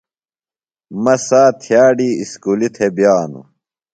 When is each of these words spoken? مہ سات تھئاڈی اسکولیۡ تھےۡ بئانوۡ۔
مہ 1.03 1.15
سات 1.27 1.53
تھئاڈی 1.61 2.09
اسکولیۡ 2.21 2.73
تھےۡ 2.75 2.93
بئانوۡ۔ 2.95 3.47